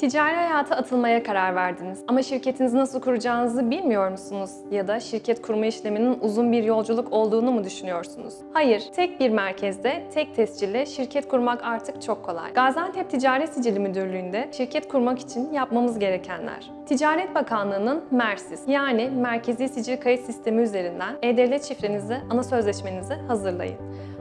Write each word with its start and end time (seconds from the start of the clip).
Ticari 0.00 0.34
hayata 0.34 0.76
atılmaya 0.76 1.22
karar 1.22 1.54
verdiniz 1.54 2.04
ama 2.08 2.22
şirketinizi 2.22 2.76
nasıl 2.76 3.00
kuracağınızı 3.00 3.70
bilmiyor 3.70 4.10
musunuz? 4.10 4.50
Ya 4.70 4.88
da 4.88 5.00
şirket 5.00 5.42
kurma 5.42 5.66
işleminin 5.66 6.18
uzun 6.20 6.52
bir 6.52 6.64
yolculuk 6.64 7.12
olduğunu 7.12 7.52
mu 7.52 7.64
düşünüyorsunuz? 7.64 8.34
Hayır, 8.52 8.82
tek 8.96 9.20
bir 9.20 9.30
merkezde, 9.30 10.02
tek 10.14 10.36
tescille 10.36 10.86
şirket 10.86 11.28
kurmak 11.28 11.64
artık 11.64 12.02
çok 12.02 12.24
kolay. 12.24 12.52
Gaziantep 12.52 13.10
Ticaret 13.10 13.54
Sicili 13.54 13.80
Müdürlüğü'nde 13.80 14.48
şirket 14.52 14.88
kurmak 14.88 15.18
için 15.18 15.52
yapmamız 15.52 15.98
gerekenler. 15.98 16.70
Ticaret 16.86 17.34
Bakanlığı'nın 17.34 18.04
MERSIS 18.10 18.60
yani 18.68 19.10
Merkezi 19.10 19.68
Sicil 19.68 19.96
Kayıt 19.96 20.20
Sistemi 20.20 20.62
üzerinden 20.62 21.14
E-Devlet 21.22 21.64
şifrenizi, 21.64 22.16
ana 22.30 22.42
sözleşmenizi 22.42 23.14
hazırlayın. 23.14 23.76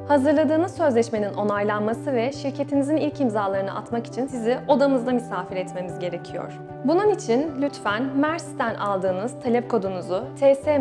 Hazırladığınız 0.10 0.76
sözleşmenin 0.76 1.34
onaylanması 1.34 2.14
ve 2.14 2.32
şirketinizin 2.32 2.98
ilk 2.98 3.22
imzalarını 3.22 3.76
atmak 3.76 4.08
için 4.08 4.28
sizi 4.28 4.58
odamızda 4.68 5.12
misafir 5.12 5.56
etmemiz 5.70 6.00
gerekiyor. 6.00 6.52
Bunun 6.84 7.10
için 7.10 7.52
lütfen 7.62 8.04
Mers'ten 8.04 8.76
aldığınız 8.76 9.34
talep 9.44 9.70
kodunuzu 9.70 10.24
tsm.gto.org.tr 10.36 10.78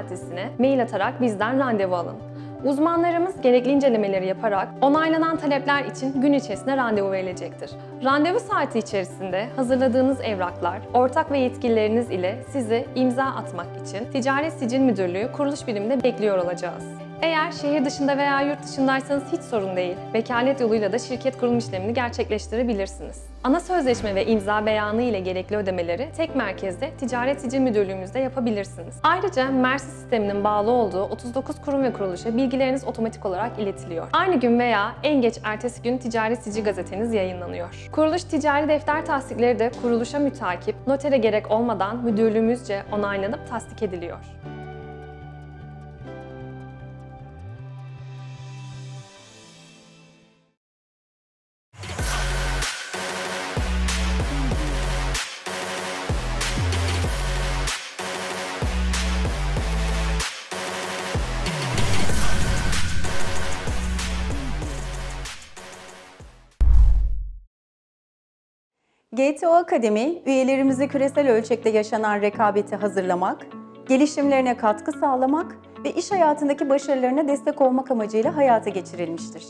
adresine 0.00 0.50
mail 0.58 0.82
atarak 0.82 1.20
bizden 1.20 1.58
randevu 1.58 1.94
alın. 1.94 2.16
Uzmanlarımız 2.64 3.40
gerekli 3.40 3.70
incelemeleri 3.70 4.26
yaparak 4.26 4.68
onaylanan 4.80 5.36
talepler 5.36 5.84
için 5.84 6.20
gün 6.20 6.32
içerisinde 6.32 6.76
randevu 6.76 7.12
verilecektir. 7.12 7.70
Randevu 8.04 8.40
saati 8.40 8.78
içerisinde 8.78 9.46
hazırladığınız 9.56 10.20
evraklar, 10.20 10.78
ortak 10.94 11.30
ve 11.30 11.38
yetkilileriniz 11.38 12.10
ile 12.10 12.38
sizi 12.48 12.86
imza 12.94 13.24
atmak 13.24 13.66
için 13.86 14.04
Ticaret 14.12 14.52
Sicil 14.52 14.80
Müdürlüğü 14.80 15.32
kuruluş 15.32 15.66
biriminde 15.66 16.04
bekliyor 16.04 16.38
olacağız. 16.38 17.01
Eğer 17.22 17.52
şehir 17.52 17.84
dışında 17.84 18.18
veya 18.18 18.40
yurt 18.40 18.62
dışındaysanız 18.64 19.22
hiç 19.32 19.42
sorun 19.42 19.76
değil. 19.76 19.96
Vekalet 20.14 20.60
yoluyla 20.60 20.92
da 20.92 20.98
şirket 20.98 21.38
kurulum 21.38 21.58
işlemini 21.58 21.94
gerçekleştirebilirsiniz. 21.94 23.22
Ana 23.44 23.60
sözleşme 23.60 24.14
ve 24.14 24.26
imza 24.26 24.66
beyanı 24.66 25.02
ile 25.02 25.20
gerekli 25.20 25.56
ödemeleri 25.56 26.08
tek 26.16 26.36
merkezde 26.36 26.90
Ticaret 26.90 27.40
Sicil 27.40 27.60
Müdürlüğümüzde 27.60 28.18
yapabilirsiniz. 28.18 28.94
Ayrıca 29.02 29.50
Mersi 29.50 29.86
sisteminin 29.86 30.44
bağlı 30.44 30.70
olduğu 30.70 31.02
39 31.02 31.60
kurum 31.60 31.82
ve 31.82 31.92
kuruluşa 31.92 32.36
bilgileriniz 32.36 32.84
otomatik 32.84 33.26
olarak 33.26 33.58
iletiliyor. 33.58 34.08
Aynı 34.12 34.40
gün 34.40 34.58
veya 34.58 34.92
en 35.02 35.20
geç 35.20 35.38
ertesi 35.44 35.82
gün 35.82 35.98
Ticaret 35.98 36.42
Sicil 36.42 36.64
gazeteniz 36.64 37.14
yayınlanıyor. 37.14 37.88
Kuruluş 37.92 38.24
ticari 38.24 38.68
defter 38.68 39.06
tasdikleri 39.06 39.58
de 39.58 39.70
kuruluşa 39.82 40.18
mütakip, 40.18 40.76
notere 40.86 41.16
gerek 41.18 41.50
olmadan 41.50 41.96
müdürlüğümüzce 42.04 42.82
onaylanıp 42.92 43.48
tasdik 43.48 43.82
ediliyor. 43.82 44.18
GTO 69.16 69.50
Akademi, 69.50 70.22
üyelerimizi 70.26 70.88
küresel 70.88 71.30
ölçekte 71.30 71.70
yaşanan 71.70 72.20
rekabeti 72.20 72.76
hazırlamak, 72.76 73.46
gelişimlerine 73.88 74.56
katkı 74.56 74.92
sağlamak 74.92 75.56
ve 75.84 75.92
iş 75.92 76.12
hayatındaki 76.12 76.70
başarılarına 76.70 77.28
destek 77.28 77.60
olmak 77.60 77.90
amacıyla 77.90 78.36
hayata 78.36 78.70
geçirilmiştir. 78.70 79.46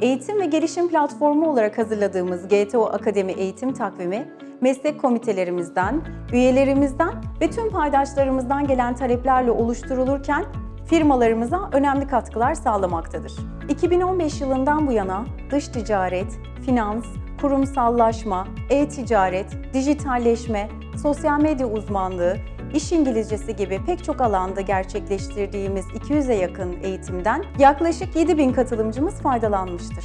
Eğitim 0.00 0.40
ve 0.40 0.46
gelişim 0.46 0.88
platformu 0.88 1.50
olarak 1.50 1.78
hazırladığımız 1.78 2.48
GTO 2.48 2.84
Akademi 2.84 3.32
eğitim 3.32 3.72
takvimi, 3.72 4.28
meslek 4.60 5.00
komitelerimizden, 5.00 6.02
üyelerimizden 6.32 7.14
ve 7.40 7.50
tüm 7.50 7.70
paydaşlarımızdan 7.70 8.66
gelen 8.66 8.94
taleplerle 8.94 9.50
oluşturulurken 9.50 10.44
firmalarımıza 10.86 11.70
önemli 11.72 12.06
katkılar 12.06 12.54
sağlamaktadır. 12.54 13.32
2015 13.68 14.40
yılından 14.40 14.86
bu 14.86 14.92
yana 14.92 15.24
dış 15.50 15.68
ticaret, 15.68 16.38
finans, 16.66 17.04
kurumsallaşma, 17.44 18.48
e-ticaret, 18.70 19.46
dijitalleşme, 19.74 20.68
sosyal 21.02 21.40
medya 21.40 21.66
uzmanlığı, 21.66 22.36
iş 22.74 22.92
İngilizcesi 22.92 23.56
gibi 23.56 23.80
pek 23.86 24.04
çok 24.04 24.20
alanda 24.20 24.60
gerçekleştirdiğimiz 24.60 25.84
200'e 25.84 26.34
yakın 26.34 26.76
eğitimden 26.82 27.44
yaklaşık 27.58 28.16
7000 28.16 28.52
katılımcımız 28.52 29.14
faydalanmıştır. 29.14 30.04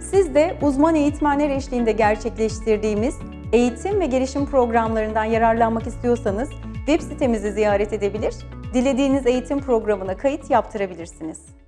Siz 0.00 0.34
de 0.34 0.58
uzman 0.62 0.94
eğitmenler 0.94 1.50
eşliğinde 1.50 1.92
gerçekleştirdiğimiz 1.92 3.18
eğitim 3.52 4.00
ve 4.00 4.06
gelişim 4.06 4.46
programlarından 4.46 5.24
yararlanmak 5.24 5.86
istiyorsanız 5.86 6.50
web 6.86 7.00
sitemizi 7.00 7.52
ziyaret 7.52 7.92
edebilir, 7.92 8.34
dilediğiniz 8.74 9.26
eğitim 9.26 9.60
programına 9.60 10.16
kayıt 10.16 10.50
yaptırabilirsiniz. 10.50 11.61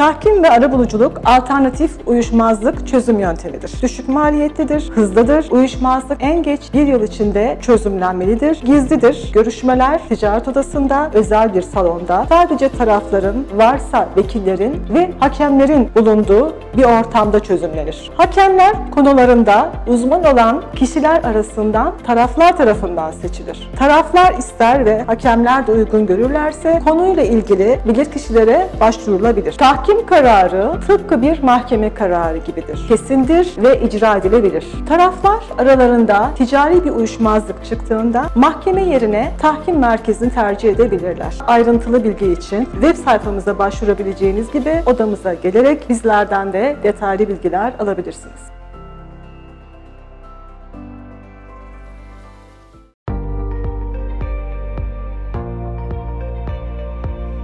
Tahkim 0.00 0.42
ve 0.42 0.50
arabuluculuk 0.50 1.20
alternatif 1.24 1.90
uyuşmazlık 2.06 2.88
çözüm 2.88 3.18
yöntemidir. 3.18 3.72
Düşük 3.82 4.08
maliyetlidir, 4.08 4.90
hızlıdır. 4.90 5.50
Uyuşmazlık 5.50 6.18
en 6.20 6.42
geç 6.42 6.60
bir 6.74 6.86
yıl 6.86 7.02
içinde 7.02 7.58
çözümlenmelidir. 7.60 8.60
Gizlidir. 8.64 9.30
Görüşmeler 9.32 10.08
ticaret 10.08 10.48
odasında, 10.48 11.10
özel 11.14 11.54
bir 11.54 11.62
salonda 11.62 12.26
sadece 12.28 12.68
tarafların, 12.68 13.36
varsa 13.56 14.08
vekillerin 14.16 14.82
ve 14.94 15.10
hakemlerin 15.18 15.88
bulunduğu 15.96 16.52
bir 16.76 16.84
ortamda 16.84 17.40
çözümlenir. 17.40 18.10
Hakemler 18.16 18.72
konularında 18.90 19.70
uzman 19.86 20.24
olan 20.24 20.62
kişiler 20.76 21.24
arasından 21.24 21.92
taraflar 22.06 22.56
tarafından 22.56 23.10
seçilir. 23.10 23.70
Taraflar 23.78 24.34
ister 24.34 24.84
ve 24.84 25.02
hakemler 25.02 25.66
de 25.66 25.72
uygun 25.72 26.06
görürlerse 26.06 26.82
konuyla 26.88 27.22
ilgili 27.22 27.80
bilirkişilere 27.88 28.68
başvurulabilir. 28.80 29.52
Tahkim 29.52 29.89
kararı 30.06 30.80
tıpkı 30.86 31.22
bir 31.22 31.42
mahkeme 31.42 31.94
kararı 31.94 32.38
gibidir. 32.38 32.86
Kesindir 32.88 33.54
ve 33.62 33.80
icra 33.80 34.16
edilebilir. 34.16 34.66
Taraflar 34.88 35.44
aralarında 35.58 36.30
ticari 36.36 36.84
bir 36.84 36.90
uyuşmazlık 36.90 37.64
çıktığında 37.64 38.26
mahkeme 38.34 38.84
yerine 38.84 39.32
tahkim 39.38 39.78
merkezini 39.78 40.30
tercih 40.30 40.70
edebilirler. 40.70 41.38
Ayrıntılı 41.46 42.04
bilgi 42.04 42.32
için 42.32 42.64
web 42.64 42.94
sayfamıza 42.94 43.58
başvurabileceğiniz 43.58 44.52
gibi 44.52 44.82
odamıza 44.86 45.34
gelerek 45.34 45.88
bizlerden 45.88 46.52
de 46.52 46.76
detaylı 46.82 47.28
bilgiler 47.28 47.72
alabilirsiniz. 47.78 48.59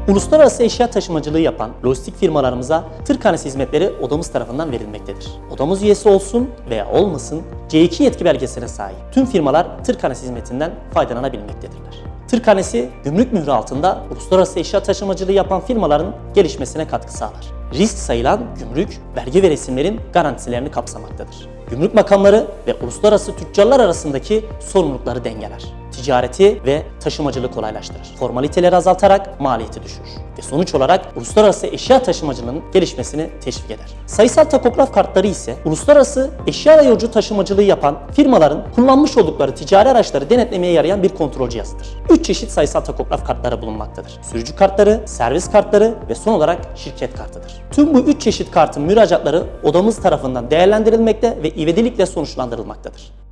Uluslararası 0.08 0.62
eşya 0.62 0.90
taşımacılığı 0.90 1.40
yapan 1.40 1.70
lojistik 1.84 2.16
firmalarımıza 2.16 2.84
tır 3.04 3.20
kanesi 3.20 3.46
hizmetleri 3.46 3.90
odamız 4.02 4.28
tarafından 4.28 4.72
verilmektedir. 4.72 5.26
Odamız 5.54 5.82
üyesi 5.82 6.08
olsun 6.08 6.50
veya 6.70 6.90
olmasın 6.90 7.42
C2 7.68 8.02
yetki 8.02 8.24
belgesine 8.24 8.68
sahip 8.68 8.96
tüm 9.12 9.26
firmalar 9.26 9.84
tır 9.84 9.98
kanesi 9.98 10.22
hizmetinden 10.22 10.70
faydalanabilmektedirler. 10.94 11.94
Tır 12.28 12.42
kanesi 12.42 12.90
gümrük 13.04 13.32
mührü 13.32 13.50
altında 13.50 13.98
uluslararası 14.10 14.60
eşya 14.60 14.82
taşımacılığı 14.82 15.32
yapan 15.32 15.60
firmaların 15.60 16.14
gelişmesine 16.34 16.88
katkı 16.88 17.12
sağlar. 17.12 17.46
Risk 17.74 17.98
sayılan 17.98 18.40
gümrük, 18.58 19.00
vergi 19.16 19.42
ve 19.42 19.50
resimlerin 19.50 20.00
garantilerini 20.12 20.70
kapsamaktadır. 20.70 21.48
Gümrük 21.70 21.94
makamları 21.94 22.46
ve 22.66 22.74
uluslararası 22.74 23.36
tüccarlar 23.36 23.80
arasındaki 23.80 24.44
sorumlulukları 24.60 25.24
dengeler 25.24 25.85
ticareti 25.96 26.60
ve 26.66 26.82
taşımacılığı 27.00 27.50
kolaylaştırır. 27.50 28.14
Formaliteleri 28.18 28.76
azaltarak 28.76 29.40
maliyeti 29.40 29.82
düşürür. 29.82 30.08
Ve 30.38 30.42
sonuç 30.42 30.74
olarak 30.74 31.16
uluslararası 31.16 31.66
eşya 31.66 32.02
taşımacılığının 32.02 32.62
gelişmesini 32.72 33.30
teşvik 33.40 33.70
eder. 33.70 33.86
Sayısal 34.06 34.44
takograf 34.44 34.94
kartları 34.94 35.26
ise 35.26 35.56
uluslararası 35.64 36.30
eşya 36.46 36.78
ve 36.78 36.82
yolcu 36.82 37.10
taşımacılığı 37.10 37.62
yapan 37.62 37.98
firmaların 38.12 38.64
kullanmış 38.74 39.16
oldukları 39.16 39.54
ticari 39.54 39.88
araçları 39.88 40.30
denetlemeye 40.30 40.72
yarayan 40.72 41.02
bir 41.02 41.08
kontrol 41.08 41.48
cihazıdır. 41.48 41.86
3 42.10 42.24
çeşit 42.24 42.50
sayısal 42.50 42.80
takograf 42.80 43.26
kartları 43.26 43.62
bulunmaktadır. 43.62 44.18
Sürücü 44.22 44.56
kartları, 44.56 45.00
servis 45.06 45.50
kartları 45.50 45.94
ve 46.08 46.14
son 46.14 46.32
olarak 46.32 46.58
şirket 46.74 47.14
kartıdır. 47.14 47.52
Tüm 47.70 47.94
bu 47.94 47.98
3 47.98 48.22
çeşit 48.22 48.50
kartın 48.50 48.82
müracaatları 48.82 49.44
odamız 49.62 50.02
tarafından 50.02 50.50
değerlendirilmekte 50.50 51.38
ve 51.42 51.50
ivedilikle 51.50 52.06
sonuçlandırılmaktadır. 52.06 53.25